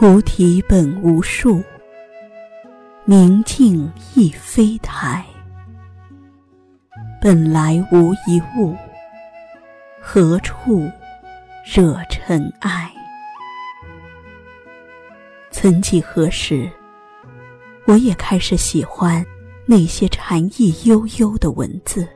[0.00, 1.62] 菩提本无树，
[3.04, 5.22] 明镜亦非台。
[7.20, 8.74] 本来无一物，
[10.00, 10.90] 何处
[11.70, 12.90] 惹尘埃？
[15.50, 16.66] 曾几何时，
[17.84, 19.22] 我也开始喜欢
[19.66, 22.08] 那些禅意悠悠的文字，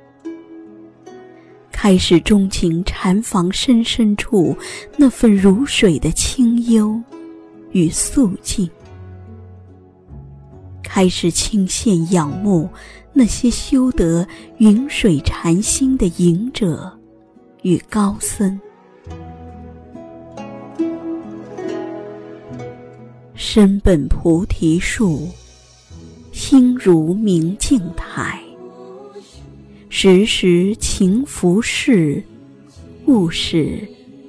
[1.70, 4.56] 开始钟情禅房深深处
[4.96, 6.98] 那份如水的清幽。
[7.74, 8.70] 与肃静，
[10.80, 12.70] 开始倾羡仰慕
[13.12, 14.24] 那些修得
[14.58, 16.96] 云水禅心的隐者
[17.62, 18.60] 与高僧。
[23.34, 25.28] 身本菩提树，
[26.30, 28.40] 心如明镜台。
[29.88, 32.22] 时时勤拂拭，
[33.06, 33.80] 勿使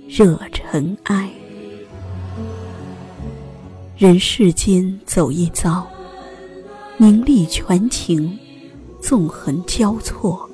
[0.08, 1.30] 惹尘埃。
[3.98, 5.88] 人世间走一遭，
[6.98, 8.38] 名利权情，
[9.02, 10.50] 纵横交错，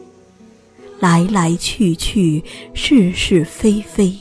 [0.99, 2.43] 来来去去，
[2.75, 4.15] 是是非非，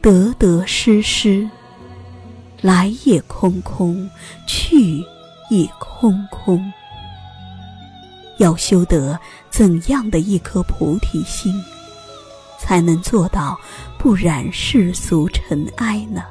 [0.00, 1.50] 得得失失，
[2.62, 4.08] 来也空空，
[4.46, 5.04] 去
[5.50, 6.72] 也空空。
[8.38, 11.54] 要修得怎样的一颗菩提心，
[12.58, 13.60] 才能做到
[13.98, 16.22] 不染世俗尘埃呢？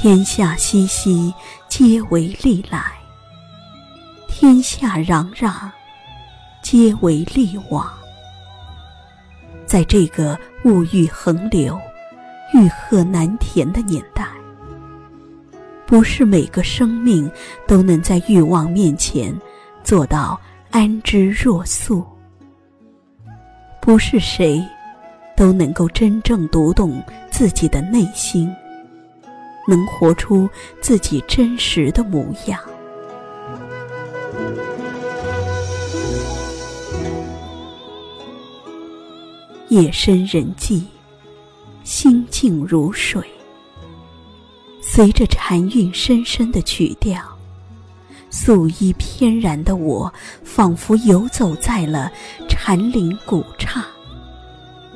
[0.00, 1.34] 天下熙熙，
[1.66, 2.78] 皆为利来；
[4.28, 5.68] 天下攘攘，
[6.62, 7.84] 皆为利往。
[9.66, 11.76] 在这个物欲横流、
[12.54, 14.24] 欲壑难填的年代，
[15.84, 17.28] 不是每个生命
[17.66, 19.36] 都能在欲望面前
[19.82, 20.40] 做到
[20.70, 22.04] 安之若素；
[23.80, 24.64] 不是谁
[25.36, 27.02] 都能够真正读懂
[27.32, 28.48] 自己的内心。
[29.68, 30.48] 能活出
[30.80, 32.58] 自己真实的模样。
[39.68, 40.86] 夜深人静，
[41.84, 43.22] 心静如水。
[44.80, 47.22] 随着禅韵深深的曲调，
[48.30, 50.10] 素衣翩然的我，
[50.42, 52.10] 仿佛游走在了
[52.48, 53.84] 禅林古刹，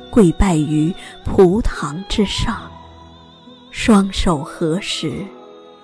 [0.09, 0.91] 跪拜于
[1.23, 2.72] 蒲堂之上。
[3.75, 5.25] 双手合十，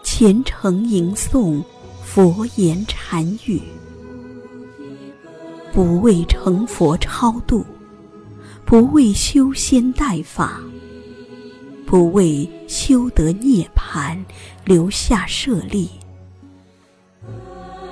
[0.04, 1.62] 虔诚吟诵
[2.04, 3.60] 佛言禅语，
[5.74, 7.66] 不为成佛超度，
[8.64, 10.62] 不为修仙代法，
[11.88, 14.24] 不为修得涅盘
[14.64, 15.90] 留下舍利，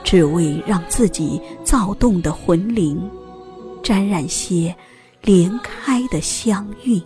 [0.03, 3.01] 只为让自己躁动的魂灵
[3.81, 4.73] 沾染些
[5.23, 7.01] 莲开的香韵。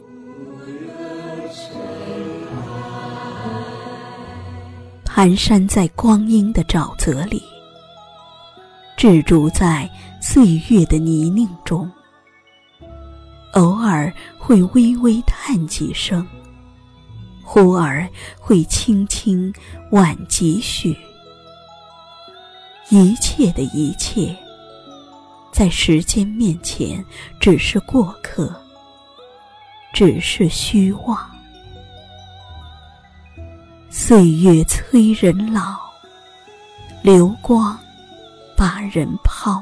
[5.21, 7.43] 蹒跚在光阴的沼泽里，
[8.97, 9.87] 滞住在
[10.19, 11.87] 岁月的泥泞中。
[13.53, 16.27] 偶尔会微微叹几声，
[17.43, 18.09] 忽而
[18.39, 19.53] 会轻轻
[19.91, 20.97] 挽几许。
[22.89, 24.35] 一切的一切，
[25.51, 27.05] 在时间面前
[27.39, 28.51] 只是过客，
[29.93, 31.29] 只是虚妄。
[33.93, 35.77] 岁月催人老，
[37.03, 37.77] 流光
[38.55, 39.61] 把人抛。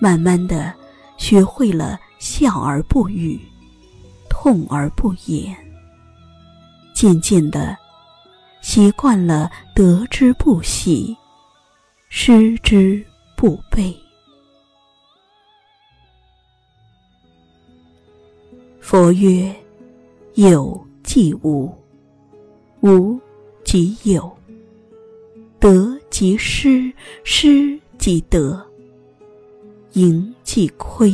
[0.00, 0.72] 慢慢的，
[1.18, 3.38] 学会了笑而不语，
[4.30, 5.54] 痛而不言。
[6.94, 7.76] 渐渐的，
[8.62, 11.14] 习惯了得之不喜，
[12.08, 13.04] 失之
[13.36, 13.94] 不悲。
[18.80, 19.54] 佛曰：
[20.36, 21.70] 有即无。
[22.80, 23.18] 无
[23.64, 24.36] 即有，
[25.58, 26.92] 得即失，
[27.24, 28.64] 失即得，
[29.92, 31.12] 盈即亏，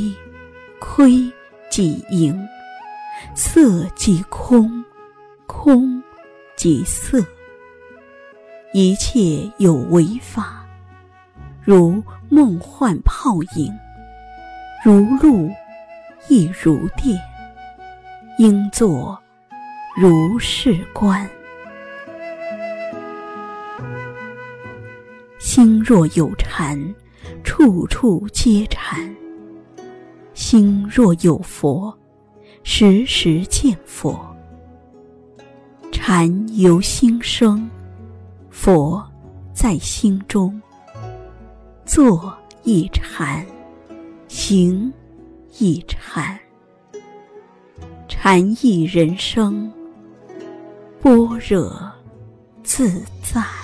[0.78, 1.32] 亏
[1.70, 2.38] 即盈，
[3.34, 4.84] 色即空，
[5.46, 6.02] 空
[6.55, 7.25] 即色。
[8.75, 10.67] 一切有为法，
[11.62, 13.72] 如梦幻泡影，
[14.84, 15.49] 如露
[16.28, 17.19] 亦如电，
[18.38, 19.19] 应作
[19.96, 21.26] 如是观。
[25.55, 26.77] 心若有禅，
[27.45, 29.09] 处处皆禅；
[30.35, 31.97] 心若有佛，
[32.65, 34.19] 时时见佛。
[35.93, 37.71] 禅由心生，
[38.51, 39.01] 佛
[39.53, 40.61] 在心中。
[41.87, 43.47] 坐一禅，
[44.27, 44.93] 行
[45.61, 46.37] 一禅，
[48.09, 48.43] 禅。
[48.43, 49.73] 禅意人生，
[51.01, 51.93] 般若
[52.65, 53.63] 自在。